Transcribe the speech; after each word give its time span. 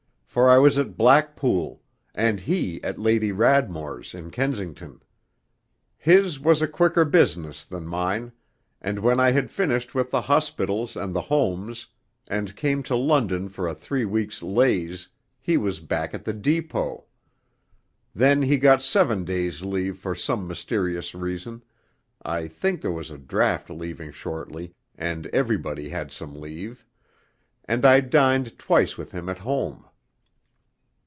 For 0.33 0.49
I 0.49 0.59
was 0.59 0.77
at 0.77 0.95
Blackpool, 0.95 1.81
and 2.15 2.39
he 2.39 2.81
at 2.85 2.97
Lady 2.97 3.33
Radmore's 3.33 4.13
in 4.13 4.31
Kensington. 4.31 5.03
His 5.97 6.39
was 6.39 6.61
a 6.61 6.69
quicker 6.69 7.03
business 7.03 7.65
than 7.65 7.83
mine; 7.85 8.31
and 8.81 8.99
when 8.99 9.19
I 9.19 9.31
had 9.31 9.51
finished 9.51 9.93
with 9.93 10.09
the 10.09 10.21
hospitals 10.21 10.95
and 10.95 11.13
the 11.13 11.19
homes 11.23 11.87
and 12.29 12.55
came 12.55 12.81
to 12.83 12.95
London 12.95 13.49
for 13.49 13.67
a 13.67 13.75
three 13.75 14.05
weeks' 14.05 14.41
laze, 14.41 15.09
he 15.41 15.57
was 15.57 15.81
back 15.81 16.13
at 16.13 16.23
the 16.23 16.31
Depot. 16.33 17.03
Then 18.15 18.41
he 18.41 18.57
got 18.57 18.81
seven 18.81 19.25
days' 19.25 19.63
leave 19.63 19.97
for 19.97 20.15
some 20.15 20.47
mysterious 20.47 21.13
reason 21.13 21.61
(I 22.23 22.47
think 22.47 22.79
there 22.81 22.89
was 22.91 23.11
a 23.11 23.17
draft 23.17 23.69
leaving 23.69 24.11
shortly, 24.13 24.73
and 24.97 25.27
everybody 25.27 25.89
had 25.89 26.09
some 26.09 26.33
leave), 26.39 26.85
and 27.65 27.85
I 27.85 27.99
dined 27.99 28.57
twice 28.57 28.97
with 28.97 29.11
him 29.11 29.27
at 29.27 29.39
home. 29.39 29.87